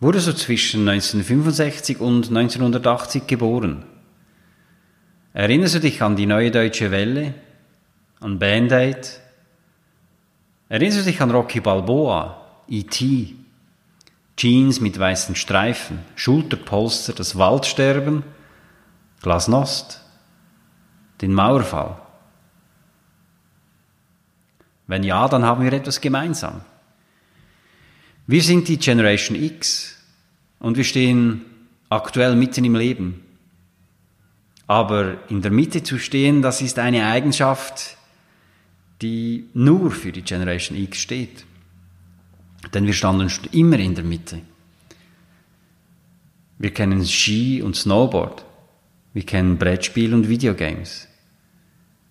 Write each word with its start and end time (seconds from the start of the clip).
wurde 0.00 0.20
so 0.20 0.32
zwischen 0.32 0.88
1965 0.88 2.00
und 2.00 2.28
1980 2.28 3.26
geboren. 3.26 3.84
Erinnerst 5.32 5.76
du 5.76 5.80
dich 5.80 6.02
an 6.02 6.16
die 6.16 6.26
neue 6.26 6.50
deutsche 6.50 6.90
Welle, 6.90 7.34
an 8.20 8.38
Band 8.38 8.72
Aid? 8.72 9.20
Erinnerst 10.68 11.00
du 11.00 11.04
dich 11.04 11.20
an 11.20 11.30
Rocky 11.30 11.60
Balboa, 11.60 12.44
E.T., 12.68 13.34
Jeans 14.36 14.80
mit 14.80 14.96
weißen 14.96 15.34
Streifen, 15.34 15.98
Schulterpolster, 16.14 17.12
das 17.12 17.36
Waldsterben, 17.36 18.22
Glasnost, 19.20 20.04
den 21.20 21.34
Mauerfall? 21.34 22.00
Wenn 24.86 25.02
ja, 25.02 25.28
dann 25.28 25.44
haben 25.44 25.64
wir 25.64 25.72
etwas 25.72 26.00
gemeinsam. 26.00 26.60
Wir 28.30 28.42
sind 28.42 28.68
die 28.68 28.76
Generation 28.76 29.42
X 29.42 29.96
und 30.58 30.76
wir 30.76 30.84
stehen 30.84 31.46
aktuell 31.88 32.36
mitten 32.36 32.62
im 32.62 32.74
Leben. 32.76 33.24
Aber 34.66 35.16
in 35.30 35.40
der 35.40 35.50
Mitte 35.50 35.82
zu 35.82 35.98
stehen, 35.98 36.42
das 36.42 36.60
ist 36.60 36.78
eine 36.78 37.06
Eigenschaft, 37.06 37.96
die 39.00 39.48
nur 39.54 39.90
für 39.90 40.12
die 40.12 40.20
Generation 40.20 40.76
X 40.76 40.98
steht. 40.98 41.46
Denn 42.74 42.84
wir 42.84 42.92
standen 42.92 43.30
immer 43.52 43.78
in 43.78 43.94
der 43.94 44.04
Mitte. 44.04 44.42
Wir 46.58 46.74
kennen 46.74 47.06
Ski 47.06 47.62
und 47.62 47.76
Snowboard. 47.76 48.44
Wir 49.14 49.24
kennen 49.24 49.56
Brettspiel 49.56 50.12
und 50.12 50.28
Videogames. 50.28 51.08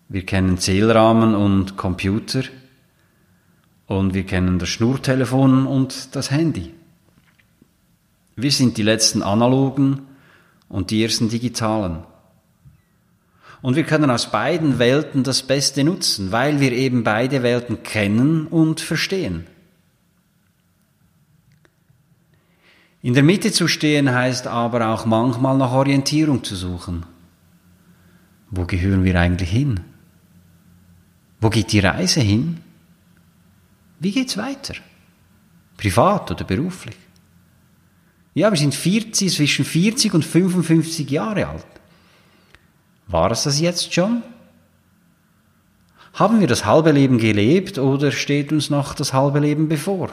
Wir 0.10 0.26
kennen 0.26 0.58
Zählrahmen 0.58 1.36
und 1.36 1.78
Computer. 1.78 2.42
Und 3.88 4.14
wir 4.14 4.26
kennen 4.26 4.60
das 4.60 4.70
Schnurtelefon 4.70 5.66
und 5.66 6.16
das 6.16 6.30
Handy. 6.30 6.74
Wir 8.36 8.52
sind 8.52 8.78
die 8.78 8.84
letzten 8.84 9.24
analogen 9.24 10.02
und 10.70 10.92
die 10.92 11.02
ersten 11.02 11.30
digitalen. 11.30 12.04
Und 13.62 13.76
wir 13.76 13.84
können 13.84 14.12
aus 14.12 14.30
beiden 14.30 14.78
Welten 14.78 15.24
das 15.24 15.42
Beste 15.42 15.84
nutzen, 15.84 16.32
weil 16.32 16.60
wir 16.60 16.72
eben 16.74 17.04
beide 17.04 17.42
Welten 17.42 17.82
kennen 17.82 18.46
und 18.46 18.82
verstehen. 18.82 19.48
In 23.02 23.14
der 23.14 23.24
Mitte 23.24 23.52
zu 23.52 23.68
stehen 23.68 24.14
heißt 24.14 24.48
aber 24.48 24.90
auch 24.90 25.06
manchmal 25.06 25.58
nach 25.58 25.72
Orientierung 25.72 26.44
zu 26.44 26.56
suchen. 26.56 27.06
Wo 28.52 28.66
gehören 28.66 29.04
wir 29.04 29.20
eigentlich 29.20 29.50
hin? 29.50 29.80
Wo 31.40 31.50
geht 31.50 31.72
die 31.72 31.80
Reise 31.80 32.22
hin? 32.22 32.60
Wie 34.00 34.12
geht's 34.12 34.38
weiter? 34.38 34.76
Privat 35.78 36.32
oder 36.32 36.44
beruflich? 36.44 36.96
Ja, 38.34 38.52
wir 38.52 38.58
sind 38.58 38.76
40, 38.76 39.34
zwischen 39.34 39.66
40 39.66 40.14
und 40.14 40.24
55 40.24 41.10
Jahre 41.10 41.48
alt. 41.48 41.66
War 43.08 43.32
es 43.32 43.44
das 43.44 43.60
jetzt 43.60 43.94
schon? 43.94 44.22
Haben 46.14 46.40
wir 46.40 46.48
das 46.48 46.66
halbe 46.66 46.92
Leben 46.92 47.18
gelebt 47.20 47.78
oder 47.78 48.12
steht 48.12 48.52
uns 48.52 48.70
noch 48.70 48.94
das 48.94 49.14
halbe 49.14 49.40
Leben 49.40 49.68
bevor? 49.68 50.10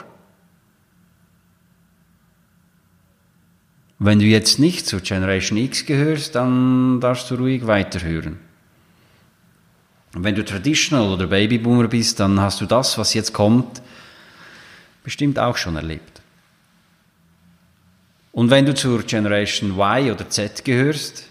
Wenn 3.98 4.18
du 4.18 4.26
jetzt 4.26 4.58
nicht 4.58 4.86
zur 4.86 5.00
Generation 5.00 5.56
X 5.58 5.86
gehörst, 5.86 6.34
dann 6.34 7.00
darfst 7.00 7.30
du 7.30 7.36
ruhig 7.36 7.66
weiterhören. 7.66 8.38
Und 10.14 10.22
wenn 10.22 10.34
du 10.34 10.44
Traditional 10.44 11.12
oder 11.12 11.26
Babyboomer 11.26 11.88
bist, 11.88 12.20
dann 12.20 12.40
hast 12.40 12.60
du 12.60 12.66
das, 12.66 12.96
was 12.98 13.14
jetzt 13.14 13.32
kommt, 13.32 13.82
bestimmt 15.02 15.38
auch 15.38 15.56
schon 15.56 15.76
erlebt. 15.76 16.22
Und 18.32 18.50
wenn 18.50 18.66
du 18.66 18.74
zur 18.74 19.02
Generation 19.02 19.78
Y 19.78 20.10
oder 20.10 20.28
Z 20.28 20.64
gehörst, 20.64 21.24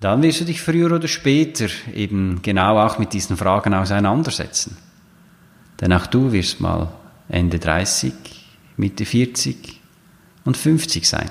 dann 0.00 0.22
wirst 0.22 0.40
du 0.40 0.44
dich 0.44 0.60
früher 0.60 0.92
oder 0.92 1.08
später 1.08 1.68
eben 1.94 2.42
genau 2.42 2.78
auch 2.78 2.98
mit 2.98 3.12
diesen 3.12 3.36
Fragen 3.36 3.72
auseinandersetzen. 3.72 4.76
Denn 5.80 5.92
auch 5.92 6.06
du 6.06 6.32
wirst 6.32 6.60
mal 6.60 6.92
Ende 7.28 7.58
30, 7.58 8.12
Mitte 8.76 9.04
40 9.04 9.80
und 10.44 10.56
50 10.56 11.08
sein. 11.08 11.30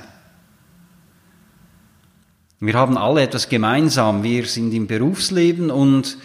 Wir 2.59 2.75
haben 2.75 2.97
alle 2.97 3.23
etwas 3.23 3.49
gemeinsam. 3.49 4.23
Wir 4.23 4.45
sind 4.45 4.73
im 4.73 4.87
Berufsleben 4.87 5.71
und 5.71 6.17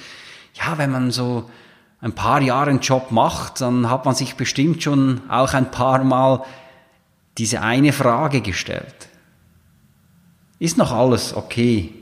ja, 0.58 0.78
wenn 0.78 0.90
man 0.90 1.10
so 1.10 1.50
ein 2.00 2.12
paar 2.12 2.40
Jahre 2.40 2.70
einen 2.70 2.80
Job 2.80 3.10
macht, 3.10 3.60
dann 3.60 3.90
hat 3.90 4.04
man 4.04 4.14
sich 4.14 4.36
bestimmt 4.36 4.82
schon 4.82 5.22
auch 5.28 5.54
ein 5.54 5.70
paar 5.70 6.04
Mal 6.04 6.44
diese 7.38 7.60
eine 7.62 7.92
Frage 7.92 8.40
gestellt. 8.40 9.08
Ist 10.58 10.78
noch 10.78 10.92
alles 10.92 11.34
okay 11.34 11.94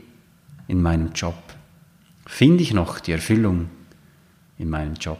in 0.67 0.81
meinem 0.81 1.11
Job? 1.13 1.35
Finde 2.25 2.63
ich 2.63 2.73
noch 2.73 2.99
die 2.99 3.11
Erfüllung 3.11 3.69
in 4.57 4.69
meinem 4.69 4.95
Job? 4.95 5.19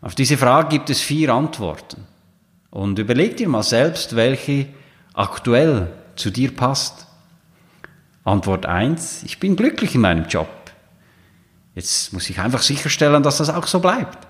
Auf 0.00 0.14
diese 0.14 0.36
Frage 0.36 0.68
gibt 0.68 0.90
es 0.90 1.00
vier 1.00 1.34
Antworten. 1.34 2.06
Und 2.70 2.98
überleg 2.98 3.36
dir 3.36 3.48
mal 3.48 3.62
selbst, 3.62 4.14
welche 4.14 4.68
aktuell 5.14 5.92
zu 6.14 6.30
dir 6.30 6.54
passt. 6.54 7.06
Antwort 8.24 8.66
eins: 8.66 9.22
ich 9.24 9.40
bin 9.40 9.56
glücklich 9.56 9.94
in 9.94 10.02
meinem 10.02 10.26
Job. 10.26 10.48
Jetzt 11.76 12.14
muss 12.14 12.28
ich 12.30 12.40
einfach 12.40 12.62
sicherstellen, 12.62 13.22
dass 13.22 13.36
das 13.36 13.50
auch 13.50 13.66
so 13.66 13.80
bleibt. 13.80 14.26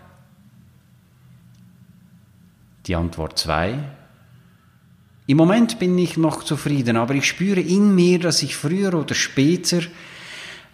Die 2.87 2.97
Antwort 2.97 3.39
2. 3.39 3.79
Im 5.29 5.37
Moment 5.37 5.79
bin 5.79 5.97
ich 5.97 6.17
noch 6.17 6.43
zufrieden, 6.43 6.97
aber 6.97 7.15
ich 7.15 7.27
spüre 7.27 7.61
in 7.61 7.95
mir, 7.95 8.19
dass 8.19 8.43
ich 8.43 8.57
früher 8.57 8.95
oder 8.95 9.15
später 9.15 9.81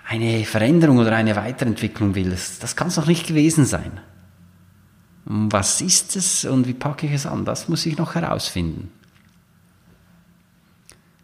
eine 0.08 0.44
Veränderung 0.44 0.96
oder 0.96 1.14
eine 1.14 1.36
Weiterentwicklung 1.36 2.14
will. 2.14 2.30
Das 2.30 2.74
kann 2.74 2.88
es 2.88 2.96
noch 2.96 3.06
nicht 3.06 3.26
gewesen 3.26 3.66
sein. 3.66 4.00
Was 5.26 5.82
ist 5.82 6.16
es 6.16 6.46
und 6.46 6.66
wie 6.66 6.74
packe 6.74 7.06
ich 7.06 7.12
es 7.12 7.26
an? 7.26 7.44
Das 7.44 7.68
muss 7.68 7.84
ich 7.84 7.98
noch 7.98 8.14
herausfinden. 8.14 8.90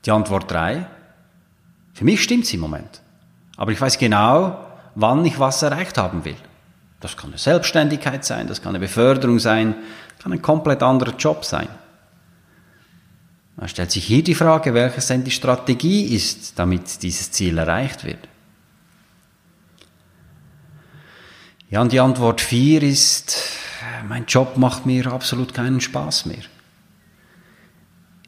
Die 0.04 0.10
Antwort 0.10 0.50
3. 0.50 0.86
Für 1.94 2.04
mich 2.04 2.22
stimmt 2.22 2.44
es 2.44 2.52
im 2.52 2.60
Moment. 2.60 3.00
Aber 3.56 3.72
ich 3.72 3.80
weiß 3.80 3.98
genau, 3.98 4.67
wann 4.98 5.24
ich 5.24 5.38
was 5.38 5.62
erreicht 5.62 5.96
haben 5.96 6.24
will. 6.24 6.36
Das 7.00 7.16
kann 7.16 7.30
eine 7.30 7.38
Selbstständigkeit 7.38 8.24
sein, 8.24 8.48
das 8.48 8.60
kann 8.60 8.70
eine 8.70 8.80
Beförderung 8.80 9.38
sein, 9.38 9.76
kann 10.18 10.32
ein 10.32 10.42
komplett 10.42 10.82
anderer 10.82 11.14
Job 11.16 11.44
sein. 11.44 11.68
Da 13.56 13.68
stellt 13.68 13.92
sich 13.92 14.04
hier 14.04 14.24
die 14.24 14.34
Frage, 14.34 14.74
welches 14.74 15.06
denn 15.06 15.22
die 15.22 15.30
Strategie 15.30 16.14
ist, 16.14 16.58
damit 16.58 17.02
dieses 17.02 17.30
Ziel 17.30 17.58
erreicht 17.58 18.04
wird. 18.04 18.28
Ja, 21.70 21.80
und 21.80 21.92
die 21.92 22.00
Antwort 22.00 22.40
4 22.40 22.82
ist, 22.82 23.36
mein 24.08 24.26
Job 24.26 24.56
macht 24.56 24.84
mir 24.84 25.06
absolut 25.12 25.54
keinen 25.54 25.80
Spaß 25.80 26.26
mehr. 26.26 26.42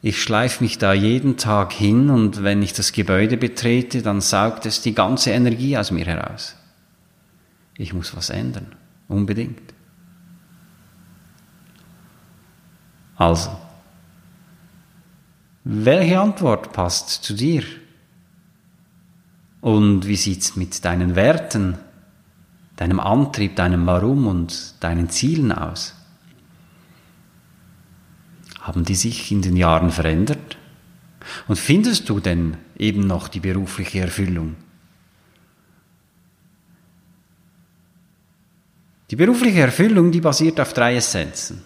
Ich 0.01 0.21
schleife 0.23 0.63
mich 0.63 0.77
da 0.77 0.93
jeden 0.93 1.35
Tag 1.35 1.73
hin 1.73 2.09
und 2.09 2.43
wenn 2.43 2.61
ich 2.61 2.71
das 2.71 2.93
Gebäude 2.93 3.35
betrete, 3.35 4.01
dann 4.01 4.21
saugt 4.21 4.65
es 4.65 4.81
die 4.81 4.95
ganze 4.95 5.31
Energie 5.31 5.77
aus 5.77 5.91
mir 5.91 6.05
heraus 6.05 6.55
ich 7.77 7.93
muss 7.93 8.15
was 8.15 8.29
ändern. 8.29 8.75
Unbedingt. 9.07 9.73
Also, 13.15 13.55
welche 15.63 16.19
Antwort 16.19 16.73
passt 16.73 17.09
zu 17.23 17.33
dir? 17.33 17.63
Und 19.61 20.07
wie 20.07 20.15
sieht's 20.15 20.55
mit 20.55 20.83
deinen 20.83 21.15
Werten, 21.15 21.77
deinem 22.77 22.99
Antrieb, 22.99 23.55
deinem 23.55 23.85
Warum 23.85 24.25
und 24.25 24.73
deinen 24.79 25.09
Zielen 25.09 25.51
aus? 25.51 25.95
Haben 28.59 28.85
die 28.85 28.95
sich 28.95 29.31
in 29.31 29.43
den 29.43 29.55
Jahren 29.55 29.91
verändert? 29.91 30.57
Und 31.47 31.57
findest 31.57 32.09
du 32.09 32.19
denn 32.19 32.57
eben 32.77 33.05
noch 33.05 33.27
die 33.27 33.39
berufliche 33.39 33.99
Erfüllung? 33.99 34.55
Die 39.11 39.17
berufliche 39.17 39.59
Erfüllung, 39.59 40.09
die 40.09 40.21
basiert 40.21 40.57
auf 40.61 40.71
drei 40.71 40.95
Essenzen. 40.95 41.61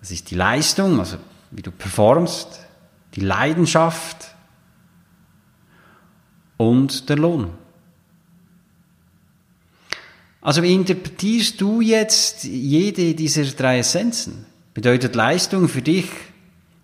Das 0.00 0.10
ist 0.10 0.30
die 0.30 0.34
Leistung, 0.34 0.98
also 0.98 1.18
wie 1.50 1.60
du 1.60 1.70
performst, 1.70 2.60
die 3.14 3.20
Leidenschaft 3.20 4.34
und 6.56 7.10
der 7.10 7.16
Lohn. 7.16 7.50
Also 10.40 10.62
wie 10.62 10.72
interpretierst 10.72 11.60
du 11.60 11.82
jetzt 11.82 12.44
jede 12.44 13.14
dieser 13.14 13.44
drei 13.44 13.80
Essenzen? 13.80 14.46
Bedeutet 14.72 15.14
Leistung 15.14 15.68
für 15.68 15.82
dich, 15.82 16.08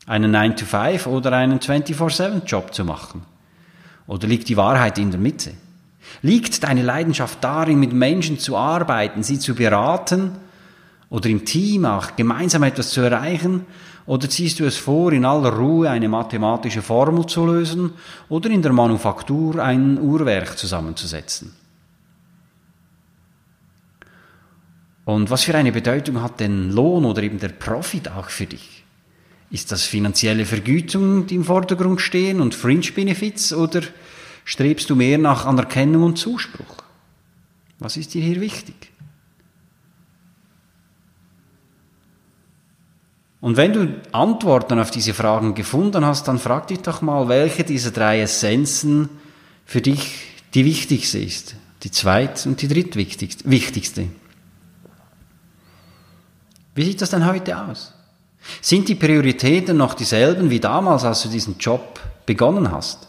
einen 0.07 0.37
9-to-5 0.37 1.07
oder 1.07 1.33
einen 1.33 1.59
24-7-Job 1.59 2.75
zu 2.75 2.85
machen? 2.85 3.23
Oder 4.07 4.29
liegt 4.29 4.51
die 4.51 4.59
Wahrheit 4.59 4.99
in 4.99 5.11
der 5.11 5.21
Mitte? 5.21 5.55
Liegt 6.23 6.63
deine 6.63 6.83
Leidenschaft 6.83 7.43
darin, 7.43 7.81
mit 7.81 7.93
Menschen 7.93 8.39
zu 8.39 8.57
arbeiten, 8.57 9.23
sie 9.23 9.39
zu 9.39 9.55
beraten 9.55 10.33
oder 11.11 11.29
im 11.29 11.45
Team 11.45 11.85
auch 11.85 12.17
gemeinsam 12.17 12.63
etwas 12.63 12.91
zu 12.91 13.01
erreichen? 13.01 13.67
Oder 14.07 14.29
ziehst 14.29 14.61
du 14.61 14.65
es 14.65 14.77
vor, 14.77 15.13
in 15.13 15.25
aller 15.25 15.51
Ruhe 15.51 15.89
eine 15.89 16.09
mathematische 16.09 16.83
Formel 16.83 17.27
zu 17.27 17.47
lösen 17.47 17.93
oder 18.29 18.51
in 18.51 18.61
der 18.61 18.73
Manufaktur 18.73 19.63
ein 19.63 19.99
Uhrwerk 19.99 20.59
zusammenzusetzen? 20.59 21.53
Und 25.05 25.31
was 25.31 25.45
für 25.45 25.55
eine 25.55 25.73
Bedeutung 25.73 26.23
hat 26.23 26.41
denn 26.41 26.71
Lohn 26.71 27.05
oder 27.05 27.23
eben 27.23 27.39
der 27.39 27.51
Profit 27.51 28.09
auch 28.09 28.31
für 28.31 28.47
dich? 28.47 28.85
Ist 29.51 29.71
das 29.71 29.85
finanzielle 29.85 30.47
Vergütung, 30.47 31.27
die 31.27 31.37
im 31.37 31.45
Vordergrund 31.45 32.01
stehen 32.01 32.41
und 32.41 32.55
Fringe 32.55 32.91
Benefits 32.95 33.53
oder 33.53 33.83
strebst 34.45 34.89
du 34.91 34.97
mehr 34.97 35.19
nach 35.19 35.47
Anerkennung 35.47 36.05
und 36.05 36.19
Zuspruch? 36.19 36.85
Was 37.79 37.97
ist 37.97 38.15
dir 38.15 38.23
hier 38.23 38.41
wichtig? 38.41 38.93
Und 43.41 43.59
wenn 43.59 43.75
du 43.75 44.01
Antworten 44.13 44.79
auf 44.79 44.91
diese 44.91 45.13
Fragen 45.13 45.55
gefunden 45.55 46.07
hast, 46.07 46.29
dann 46.29 46.39
frag 46.39 46.69
dich 46.69 46.79
doch 46.79 47.03
mal, 47.03 47.29
welche 47.29 47.63
dieser 47.63 47.91
drei 47.91 48.23
Essenzen 48.23 49.11
für 49.67 49.83
dich 49.83 50.15
die 50.55 50.65
wichtigste 50.65 51.19
ist, 51.19 51.55
die 51.83 51.91
zweit- 51.91 52.47
und 52.47 52.63
die 52.63 52.69
drittwichtigste. 52.69 54.09
Wie 56.75 56.85
sieht 56.85 57.03
das 57.03 57.11
denn 57.11 57.27
heute 57.27 57.61
aus? 57.61 57.93
Sind 58.63 58.89
die 58.89 58.95
Prioritäten 58.95 59.77
noch 59.77 59.93
dieselben 59.93 60.49
wie 60.49 60.61
damals, 60.61 61.05
als 61.05 61.23
du 61.23 61.29
diesen 61.29 61.59
Job 61.59 62.01
begonnen 62.25 62.73
hast? 62.73 63.09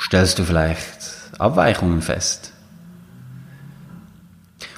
Stellst 0.00 0.38
du 0.38 0.44
vielleicht 0.44 0.98
Abweichungen 1.38 2.00
fest? 2.00 2.52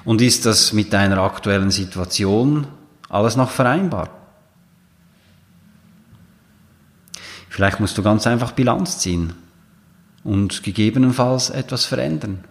Und 0.05 0.21
ist 0.21 0.47
das 0.47 0.73
mit 0.73 0.93
deiner 0.93 1.19
aktuellen 1.19 1.71
Situation 1.71 2.67
alles 3.09 3.37
noch 3.37 3.51
vereinbar? 3.51 4.11
Vielleicht 7.49 7.79
musst 7.79 7.97
du 7.99 8.03
ganz 8.03 8.27
einfach 8.27 8.53
Bilanz 8.53 8.99
ziehen 8.99 9.35
und 10.25 10.63
gegebenenfalls 10.63 11.51
etwas 11.51 11.85
verändern. 11.85 12.45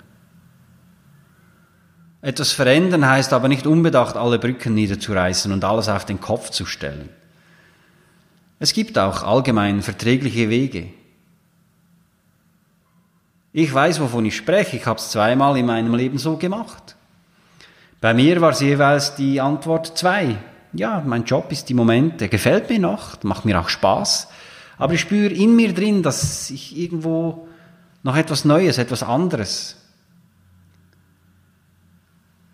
Etwas 2.21 2.51
verändern 2.51 3.05
heißt 3.05 3.33
aber 3.33 3.47
nicht 3.47 3.65
unbedacht 3.65 4.15
alle 4.15 4.37
Brücken 4.39 4.75
niederzureißen 4.75 5.51
und 5.51 5.63
alles 5.65 5.89
auf 5.89 6.05
den 6.05 6.21
Kopf 6.21 6.51
zu 6.51 6.65
stellen. 6.65 7.09
Es 8.59 8.73
gibt 8.73 8.97
auch 8.99 9.23
allgemein 9.23 9.81
verträgliche 9.81 10.49
Wege. 10.49 10.91
Ich 13.53 13.73
weiß, 13.73 13.99
wovon 13.99 14.25
ich 14.25 14.35
spreche. 14.35 14.77
Ich 14.77 14.85
habe 14.85 14.99
es 14.99 15.09
zweimal 15.11 15.57
in 15.57 15.65
meinem 15.65 15.93
Leben 15.93 16.17
so 16.17 16.37
gemacht. 16.37 16.95
Bei 17.99 18.13
mir 18.13 18.39
war 18.41 18.51
es 18.51 18.61
jeweils 18.61 19.15
die 19.15 19.41
Antwort 19.41 19.97
zwei. 19.97 20.37
Ja, 20.73 21.03
mein 21.05 21.25
Job 21.25 21.51
ist 21.51 21.69
im 21.69 21.77
Moment, 21.77 22.21
der 22.21 22.29
gefällt 22.29 22.69
mir 22.69 22.79
noch, 22.79 23.21
macht 23.23 23.45
mir 23.45 23.59
auch 23.59 23.67
Spaß. 23.67 24.29
Aber 24.77 24.93
ich 24.93 25.01
spüre 25.01 25.33
in 25.33 25.55
mir 25.55 25.73
drin, 25.73 26.01
dass 26.01 26.49
ich 26.49 26.77
irgendwo 26.77 27.47
noch 28.03 28.15
etwas 28.15 28.45
Neues, 28.45 28.77
etwas 28.77 29.03
anderes 29.03 29.75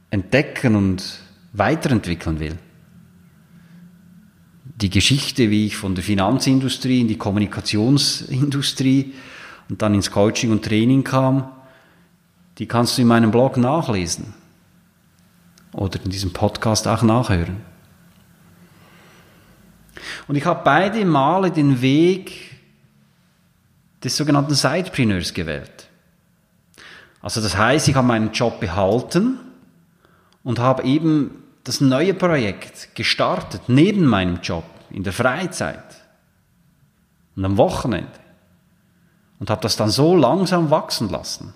entdecken 0.10 0.76
und 0.76 1.20
weiterentwickeln 1.54 2.40
will. 2.40 2.58
Die 4.64 4.90
Geschichte, 4.90 5.50
wie 5.50 5.68
ich 5.68 5.78
von 5.78 5.96
der 5.96 6.04
Finanzindustrie 6.04 7.02
in 7.02 7.08
die 7.08 7.18
Kommunikationsindustrie 7.18 9.14
und 9.70 9.82
dann 9.82 9.94
ins 9.94 10.12
Coaching 10.12 10.52
und 10.52 10.64
Training 10.64 11.04
kam, 11.04 11.52
die 12.58 12.68
kannst 12.68 12.98
du 12.98 13.02
in 13.02 13.08
meinem 13.08 13.32
Blog 13.32 13.58
nachlesen 13.58 14.34
oder 15.74 16.04
in 16.04 16.10
diesem 16.10 16.34
Podcast 16.34 16.88
auch 16.88 17.04
nachhören. 17.04 17.58
Und 20.28 20.36
ich 20.36 20.46
habe 20.46 20.62
beide 20.64 21.06
Male 21.06 21.52
den 21.52 21.82
Weg 21.82 22.58
des 24.04 24.16
sogenannten 24.16 24.54
Sidepreneurs 24.54 25.34
gewählt. 25.34 25.88
Also 27.22 27.42
das 27.42 27.58
heißt, 27.58 27.88
ich 27.88 27.96
habe 27.96 28.08
meinen 28.08 28.32
Job 28.32 28.60
behalten, 28.60 29.40
und 30.48 30.60
habe 30.60 30.84
eben 30.84 31.44
das 31.66 31.82
neue 31.82 32.14
Projekt 32.14 32.96
gestartet, 32.96 33.64
neben 33.68 34.06
meinem 34.06 34.40
Job, 34.42 34.64
in 34.92 35.04
der 35.04 35.12
Freizeit 35.12 35.84
und 37.36 37.44
am 37.44 37.58
Wochenende. 37.58 38.08
Und 39.40 39.50
habe 39.50 39.62
das 39.62 39.76
dann 39.76 39.90
so 39.90 40.16
langsam 40.16 40.70
wachsen 40.72 41.10
lassen. 41.10 41.54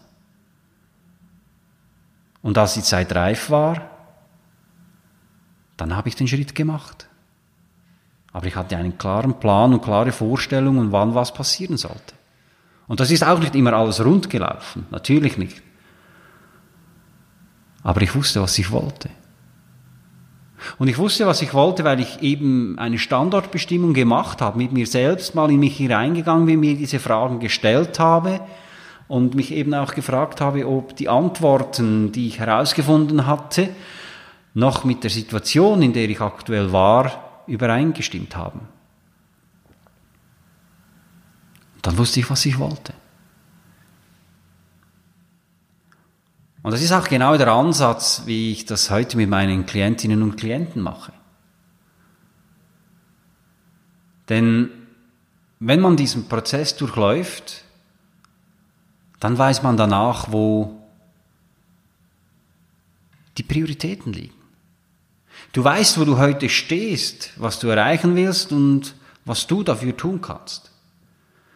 Und 2.41 2.57
als 2.57 2.73
die 2.73 2.83
Zeit 2.83 3.13
reif 3.15 3.49
war, 3.49 3.89
dann 5.77 5.95
habe 5.95 6.09
ich 6.09 6.15
den 6.15 6.27
Schritt 6.27 6.53
gemacht. 6.53 7.07
Aber 8.33 8.45
ich 8.45 8.55
hatte 8.55 8.77
einen 8.77 8.97
klaren 8.97 9.39
Plan 9.39 9.73
und 9.73 9.81
klare 9.81 10.11
Vorstellungen, 10.11 10.91
wann 10.91 11.15
was 11.15 11.33
passieren 11.33 11.77
sollte. 11.77 12.13
Und 12.87 12.99
das 12.99 13.11
ist 13.11 13.23
auch 13.23 13.39
nicht 13.39 13.55
immer 13.55 13.73
alles 13.73 14.03
rund 14.03 14.29
gelaufen, 14.29 14.85
natürlich 14.91 15.37
nicht. 15.37 15.61
Aber 17.83 18.01
ich 18.01 18.13
wusste, 18.13 18.41
was 18.41 18.57
ich 18.57 18.71
wollte. 18.71 19.09
Und 20.77 20.87
ich 20.87 20.97
wusste, 20.97 21.25
was 21.27 21.41
ich 21.41 21.53
wollte, 21.53 21.83
weil 21.83 21.99
ich 21.99 22.21
eben 22.21 22.77
eine 22.77 22.99
Standortbestimmung 22.99 23.93
gemacht 23.93 24.41
habe, 24.41 24.57
mit 24.57 24.71
mir 24.71 24.87
selbst 24.87 25.35
mal 25.35 25.49
in 25.51 25.59
mich 25.59 25.77
hineingegangen 25.77 26.45
bin, 26.45 26.59
mir 26.59 26.75
diese 26.75 26.99
Fragen 26.99 27.39
gestellt 27.39 27.99
habe 27.99 28.41
und 29.07 29.35
mich 29.35 29.51
eben 29.51 29.73
auch 29.73 29.93
gefragt 29.93 30.39
habe, 30.39 30.67
ob 30.67 30.95
die 30.95 31.09
Antworten, 31.09 32.11
die 32.11 32.27
ich 32.27 32.39
herausgefunden 32.39 33.25
hatte, 33.25 33.69
noch 34.53 34.83
mit 34.83 35.03
der 35.03 35.09
Situation, 35.09 35.81
in 35.81 35.93
der 35.93 36.09
ich 36.09 36.21
aktuell 36.21 36.71
war, 36.71 37.43
übereingestimmt 37.47 38.35
haben. 38.35 38.61
Dann 41.81 41.97
wusste 41.97 42.19
ich, 42.19 42.29
was 42.29 42.45
ich 42.45 42.59
wollte. 42.59 42.93
Und 46.63 46.71
das 46.71 46.81
ist 46.81 46.91
auch 46.91 47.07
genau 47.07 47.37
der 47.37 47.47
Ansatz, 47.47 48.23
wie 48.25 48.51
ich 48.51 48.65
das 48.65 48.91
heute 48.91 49.17
mit 49.17 49.29
meinen 49.29 49.65
Klientinnen 49.65 50.21
und 50.21 50.37
Klienten 50.37 50.81
mache. 50.81 51.11
Denn 54.29 54.69
wenn 55.59 55.81
man 55.81 55.97
diesen 55.97 56.27
Prozess 56.27 56.75
durchläuft, 56.75 57.63
dann 59.19 59.37
weiß 59.37 59.63
man 59.63 59.77
danach, 59.77 60.31
wo 60.31 60.81
die 63.37 63.43
Prioritäten 63.43 64.13
liegen. 64.13 64.33
Du 65.53 65.63
weißt, 65.63 65.99
wo 65.99 66.05
du 66.05 66.17
heute 66.17 66.49
stehst, 66.49 67.31
was 67.37 67.59
du 67.59 67.67
erreichen 67.67 68.15
willst 68.15 68.51
und 68.51 68.95
was 69.25 69.47
du 69.47 69.63
dafür 69.63 69.95
tun 69.97 70.21
kannst. 70.21 70.71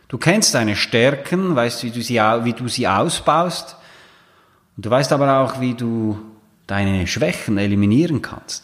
Du 0.08 0.18
kennst 0.18 0.54
deine 0.54 0.76
Stärken, 0.76 1.56
weißt, 1.56 1.84
wie 1.84 1.92
du 1.92 2.02
sie, 2.02 2.16
wie 2.16 2.54
du 2.54 2.68
sie 2.68 2.88
ausbaust, 2.88 3.78
und 4.76 4.86
du 4.86 4.90
weißt 4.90 5.12
aber 5.14 5.40
auch, 5.40 5.62
wie 5.62 5.74
du 5.74 6.20
deine 6.68 7.08
Schwächen 7.08 7.58
eliminieren 7.58 8.22
kannst. 8.22 8.64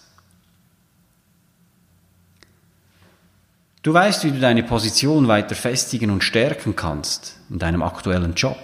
Du 3.84 3.94
weißt, 3.94 4.24
wie 4.26 4.32
du 4.32 4.40
deine 4.40 4.64
Position 4.64 5.28
weiter 5.28 5.56
festigen 5.56 6.12
und 6.12 6.24
stärken 6.24 6.76
kannst 6.76 7.38
in 7.50 7.58
deinem 7.58 7.82
aktuellen 7.82 8.36
Job. 8.36 8.58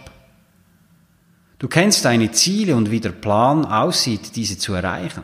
Du 1.59 1.67
kennst 1.67 2.05
deine 2.05 2.31
Ziele 2.31 2.75
und 2.75 2.91
wie 2.91 2.99
der 2.99 3.11
Plan 3.11 3.65
aussieht, 3.65 4.35
diese 4.35 4.59
zu 4.59 4.73
erreichen. 4.73 5.23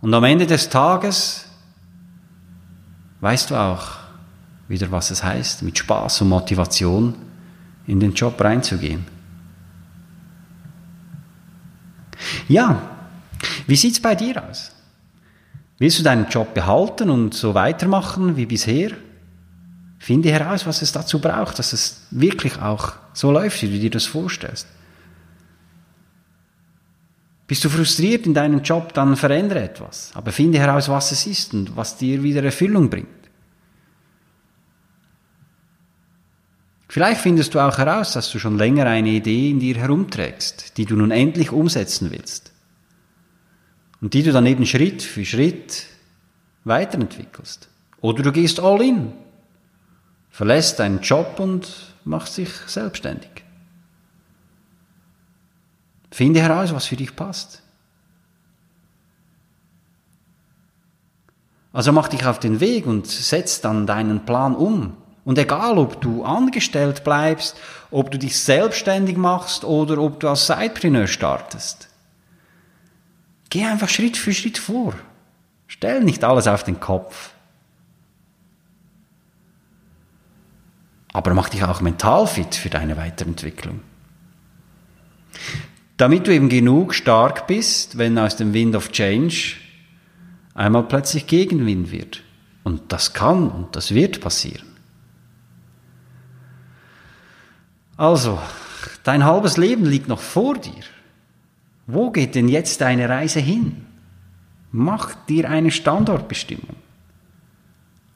Und 0.00 0.14
am 0.14 0.22
Ende 0.22 0.46
des 0.46 0.68
Tages 0.68 1.46
weißt 3.20 3.50
du 3.50 3.56
auch 3.56 3.96
wieder, 4.68 4.92
was 4.92 5.10
es 5.10 5.24
heißt, 5.24 5.62
mit 5.62 5.78
Spaß 5.78 6.22
und 6.22 6.28
Motivation 6.28 7.14
in 7.86 7.98
den 7.98 8.14
Job 8.14 8.40
reinzugehen. 8.40 9.06
Ja, 12.48 12.82
wie 13.66 13.76
sieht's 13.76 14.00
bei 14.00 14.14
dir 14.14 14.42
aus? 14.48 14.72
Willst 15.78 15.98
du 15.98 16.02
deinen 16.02 16.28
Job 16.28 16.54
behalten 16.54 17.10
und 17.10 17.34
so 17.34 17.54
weitermachen 17.54 18.36
wie 18.36 18.46
bisher? 18.46 18.92
Finde 19.98 20.30
heraus, 20.30 20.66
was 20.66 20.82
es 20.82 20.92
dazu 20.92 21.20
braucht, 21.20 21.58
dass 21.58 21.72
es 21.72 22.02
wirklich 22.10 22.60
auch 22.60 22.92
so 23.12 23.30
läuft, 23.30 23.62
wie 23.62 23.68
du 23.68 23.78
dir 23.78 23.90
das 23.90 24.06
vorstellst. 24.06 24.66
Bist 27.46 27.64
du 27.64 27.68
frustriert 27.68 28.26
in 28.26 28.34
deinem 28.34 28.62
Job, 28.62 28.94
dann 28.94 29.16
verändere 29.16 29.62
etwas. 29.62 30.10
Aber 30.14 30.32
finde 30.32 30.58
heraus, 30.58 30.88
was 30.88 31.12
es 31.12 31.26
ist 31.26 31.52
und 31.52 31.76
was 31.76 31.96
dir 31.96 32.22
wieder 32.22 32.42
Erfüllung 32.42 32.88
bringt. 32.88 33.08
Vielleicht 36.92 37.22
findest 37.22 37.54
du 37.54 37.58
auch 37.58 37.78
heraus, 37.78 38.12
dass 38.12 38.30
du 38.30 38.38
schon 38.38 38.58
länger 38.58 38.84
eine 38.84 39.08
Idee 39.08 39.48
in 39.48 39.60
dir 39.60 39.76
herumträgst, 39.76 40.76
die 40.76 40.84
du 40.84 40.94
nun 40.94 41.10
endlich 41.10 41.50
umsetzen 41.50 42.10
willst. 42.10 42.52
Und 44.02 44.12
die 44.12 44.22
du 44.22 44.30
dann 44.30 44.44
eben 44.44 44.66
Schritt 44.66 45.02
für 45.02 45.24
Schritt 45.24 45.86
weiterentwickelst. 46.64 47.70
Oder 48.02 48.22
du 48.22 48.30
gehst 48.30 48.60
all 48.60 48.82
in, 48.82 49.14
verlässt 50.28 50.80
deinen 50.80 51.00
Job 51.00 51.40
und 51.40 51.94
machst 52.04 52.36
dich 52.36 52.50
selbstständig. 52.66 53.42
Finde 56.10 56.42
heraus, 56.42 56.74
was 56.74 56.84
für 56.84 56.96
dich 56.96 57.16
passt. 57.16 57.62
Also 61.72 61.90
mach 61.90 62.08
dich 62.08 62.26
auf 62.26 62.38
den 62.38 62.60
Weg 62.60 62.84
und 62.86 63.06
setz 63.06 63.62
dann 63.62 63.86
deinen 63.86 64.26
Plan 64.26 64.54
um. 64.54 65.01
Und 65.24 65.38
egal, 65.38 65.78
ob 65.78 66.00
du 66.00 66.24
angestellt 66.24 67.04
bleibst, 67.04 67.56
ob 67.90 68.10
du 68.10 68.18
dich 68.18 68.38
selbstständig 68.38 69.16
machst 69.16 69.64
oder 69.64 69.98
ob 69.98 70.18
du 70.18 70.28
als 70.28 70.46
Sidepreneur 70.46 71.06
startest. 71.06 71.88
Geh 73.50 73.64
einfach 73.64 73.88
Schritt 73.88 74.16
für 74.16 74.32
Schritt 74.32 74.58
vor. 74.58 74.94
Stell 75.68 76.02
nicht 76.02 76.24
alles 76.24 76.46
auf 76.46 76.64
den 76.64 76.80
Kopf. 76.80 77.30
Aber 81.12 81.34
mach 81.34 81.50
dich 81.50 81.62
auch 81.62 81.80
mental 81.80 82.26
fit 82.26 82.54
für 82.54 82.70
deine 82.70 82.96
Weiterentwicklung. 82.96 83.80
Damit 85.98 86.26
du 86.26 86.34
eben 86.34 86.48
genug 86.48 86.94
stark 86.94 87.46
bist, 87.46 87.98
wenn 87.98 88.18
aus 88.18 88.36
dem 88.36 88.54
Wind 88.54 88.74
of 88.74 88.90
Change 88.90 89.56
einmal 90.54 90.84
plötzlich 90.84 91.26
Gegenwind 91.26 91.92
wird. 91.92 92.22
Und 92.64 92.92
das 92.92 93.12
kann 93.12 93.48
und 93.50 93.76
das 93.76 93.94
wird 93.94 94.20
passieren. 94.20 94.71
Also, 97.96 98.38
dein 99.04 99.24
halbes 99.24 99.56
Leben 99.56 99.84
liegt 99.84 100.08
noch 100.08 100.20
vor 100.20 100.56
dir. 100.56 100.82
Wo 101.86 102.10
geht 102.10 102.34
denn 102.34 102.48
jetzt 102.48 102.80
deine 102.80 103.08
Reise 103.08 103.40
hin? 103.40 103.84
Mach 104.70 105.14
dir 105.26 105.50
eine 105.50 105.70
Standortbestimmung 105.70 106.76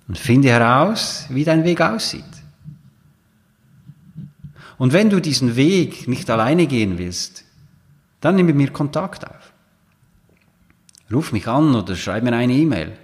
und 0.08 0.18
finde 0.18 0.48
heraus, 0.48 1.26
wie 1.28 1.44
dein 1.44 1.64
Weg 1.64 1.80
aussieht. 1.80 2.24
Und 4.78 4.92
wenn 4.92 5.10
du 5.10 5.20
diesen 5.20 5.56
Weg 5.56 6.06
nicht 6.08 6.28
alleine 6.30 6.66
gehen 6.66 6.98
willst, 6.98 7.44
dann 8.20 8.36
nimm 8.36 8.46
mit 8.46 8.56
mir 8.56 8.70
Kontakt 8.70 9.26
auf. 9.26 9.52
Ruf 11.12 11.32
mich 11.32 11.46
an 11.46 11.74
oder 11.74 11.94
schreib 11.94 12.24
mir 12.24 12.34
eine 12.34 12.54
E-Mail. 12.54 12.96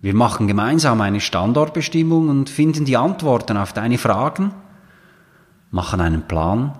Wir 0.00 0.14
machen 0.14 0.48
gemeinsam 0.48 1.00
eine 1.00 1.20
Standortbestimmung 1.20 2.28
und 2.28 2.50
finden 2.50 2.84
die 2.84 2.96
Antworten 2.96 3.56
auf 3.56 3.72
deine 3.72 3.98
Fragen, 3.98 4.52
machen 5.72 6.00
einen 6.00 6.28
Plan 6.28 6.78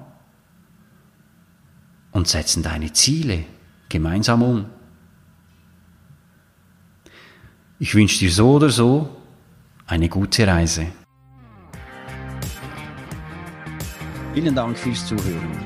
und 2.12 2.28
setzen 2.28 2.62
deine 2.62 2.92
Ziele 2.92 3.44
gemeinsam 3.88 4.42
um. 4.42 4.66
Ich 7.78 7.94
wünsche 7.94 8.20
dir 8.20 8.30
so 8.30 8.52
oder 8.52 8.68
so 8.68 9.08
eine 9.86 10.08
gute 10.08 10.46
Reise. 10.46 10.86
Vielen 14.34 14.54
Dank 14.54 14.78
fürs 14.78 15.04
Zuhören. 15.06 15.58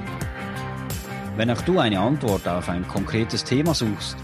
Wenn 1.37 1.51
auch 1.51 1.61
du 1.63 1.79
eine 1.79 2.01
Antwort 2.01 2.49
auf 2.49 2.69
ein 2.69 2.89
konkretes 2.89 3.45
Thema 3.45 3.75
suchst 3.75 4.17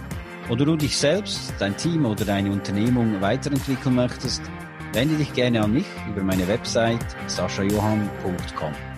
oder 0.49 0.64
du 0.64 0.76
dich 0.76 0.97
selbst, 0.97 1.52
dein 1.59 1.76
Team 1.76 2.06
oder 2.06 2.25
deine 2.25 2.50
Unternehmung 2.50 3.21
weiterentwickeln 3.21 3.94
möchtest, 3.94 4.42
wende 4.94 5.16
dich 5.16 5.32
gerne 5.35 5.62
an 5.62 5.73
mich 5.73 5.87
über 6.09 6.23
meine 6.23 6.49
Website 6.49 7.04
saschajohann.com. 7.26 8.91